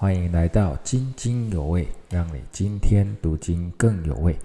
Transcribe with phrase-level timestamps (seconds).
[0.00, 4.36] 欢迎来到津津有味，让你今天读经更有味。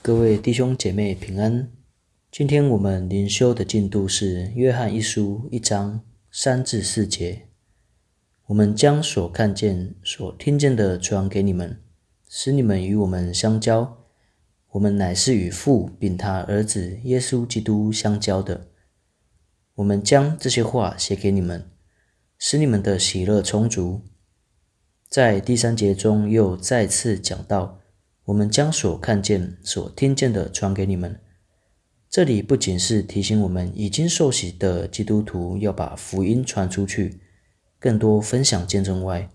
[0.00, 1.68] 各位弟兄姐妹平安。
[2.30, 7.48] 今天我们灵修的进度是约翰一书一章三至四节。
[8.46, 11.80] 我们将所看见、所听见的传给你们，
[12.28, 14.05] 使你们与我们相交。
[14.76, 18.68] 我们乃是与父并他儿子耶稣基督相交的。
[19.76, 21.70] 我们将这些话写给你们，
[22.38, 24.02] 使你们的喜乐充足。
[25.08, 27.78] 在第三节中又再次讲到，
[28.24, 31.18] 我们将所看见、所听见的传给你们。
[32.10, 37.20] 这里不仅是提醒我们已经受洗的基督徒要把福音传出去，
[37.78, 39.30] 更多分享见证外，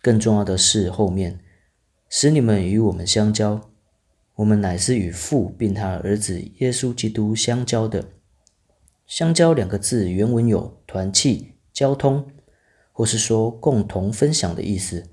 [0.00, 1.40] 更重要的是后面
[2.08, 3.71] 使你们与我们相交。
[4.42, 8.04] 我们乃是与父并他儿子耶稣基督相交的。
[9.06, 12.26] 相交两个字原文有团契、交通，
[12.90, 15.06] 或是说共同分享的意思。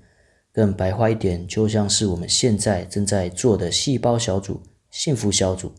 [0.52, 5.72] 更白话一点，就像是我们现在正在做的细胞小组、幸福小组。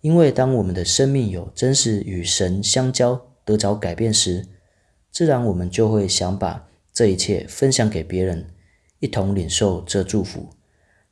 [0.00, 4.48] 因为当我们的生命有真实与神相交、得着改变时，
[5.10, 8.46] 自然我们就会想把这一切分享给别人，
[9.00, 10.48] 一同领受这祝福，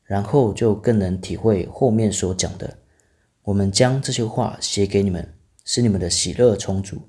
[0.09, 2.78] 然后就更能体会后面所讲的。
[3.42, 5.34] 我们将这些话写给你们，
[5.65, 7.03] 使你们的喜乐充足。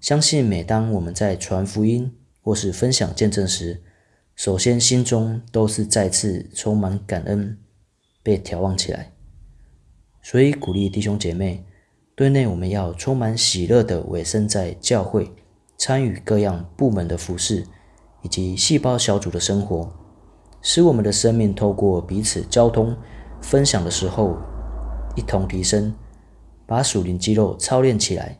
[0.00, 3.82] 相信每当我们在传福音或是分享见证时，
[4.36, 7.58] 首先心中都是再次充满感恩，
[8.22, 9.12] 被眺望起来。
[10.22, 11.64] 所以鼓励弟兄姐妹，
[12.14, 15.32] 对内我们要充满喜乐的委身在教会，
[15.76, 17.66] 参与各样部门的服饰，
[18.22, 19.92] 以及细胞小组的生活，
[20.62, 22.96] 使我们的生命透过彼此交通、
[23.40, 24.36] 分享的时候，
[25.16, 25.94] 一同提升，
[26.66, 28.38] 把属灵肌肉操练起来，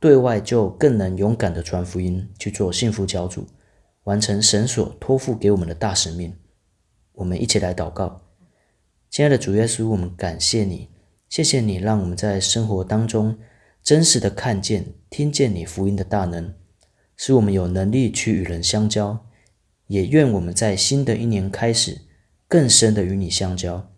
[0.00, 3.46] 对外就更能勇敢的传福音，去做幸福小组，
[4.04, 6.34] 完成神所托付给我们的大使命。
[7.12, 8.20] 我们一起来祷告。
[9.10, 10.88] 亲爱的主耶稣，我们感谢你，
[11.28, 13.38] 谢谢你让我们在生活当中
[13.82, 16.52] 真实的看见、听见你福音的大能，
[17.16, 19.24] 使我们有能力去与人相交。
[19.88, 22.02] 也愿我们在新的一年开始，
[22.46, 23.90] 更深的与你相交，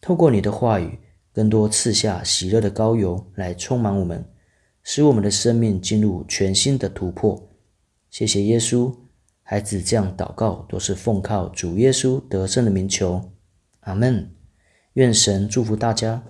[0.00, 0.98] 透过你的话语，
[1.32, 4.24] 更多赐下喜乐的膏油来充满我们，
[4.82, 7.50] 使我们的生命进入全新的突破。
[8.10, 8.94] 谢谢耶稣，
[9.42, 13.32] 孩子这样祷告都是奉靠主耶稣得胜的名求，
[13.80, 14.30] 阿门。
[14.94, 16.22] 愿神祝福大家。